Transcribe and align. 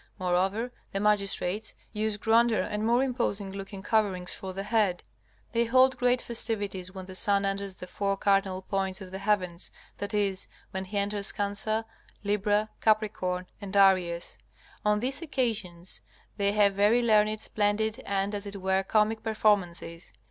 Moreover, 0.17 0.71
the 0.93 0.99
magistrates 0.99 1.75
use 1.91 2.17
grander 2.17 2.59
and 2.59 2.83
more 2.87 3.03
imposing 3.03 3.51
looking 3.51 3.83
coverings 3.83 4.33
for 4.33 4.51
the 4.51 4.63
head. 4.63 5.03
They 5.51 5.65
hold 5.65 5.95
great 5.95 6.23
festivities 6.23 6.91
when 6.91 7.05
the 7.05 7.13
sun 7.13 7.45
enters 7.45 7.75
the 7.75 7.85
four 7.85 8.17
cardinal 8.17 8.63
points 8.63 8.99
of 8.99 9.11
the 9.11 9.19
heavens, 9.19 9.69
that 9.99 10.11
is, 10.15 10.47
when 10.71 10.85
he 10.85 10.97
enters 10.97 11.31
Cancer, 11.31 11.85
Libra, 12.23 12.71
Capricorn, 12.81 13.45
and 13.61 13.77
Aries. 13.77 14.39
On 14.83 15.01
these 15.01 15.21
occasions 15.21 16.01
they 16.35 16.51
have 16.53 16.73
very 16.73 17.03
learned, 17.03 17.39
splendid, 17.39 17.99
and, 18.03 18.33
as 18.33 18.47
it 18.47 18.55
were, 18.55 18.81
comic 18.81 19.21
performances. 19.21 20.13